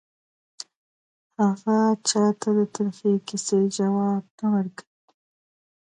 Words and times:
هغه 1.41 1.77
چا 2.09 2.23
ته 2.39 2.49
د 2.57 2.59
ترخې 2.75 3.11
کیسې 3.27 3.59
ځواب 3.75 4.23
نه 4.39 4.47
ورکوي 4.53 4.99